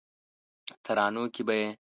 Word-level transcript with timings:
ترانو 0.85 1.23
کې 1.33 1.41
به 1.47 1.53
یې 1.61 1.69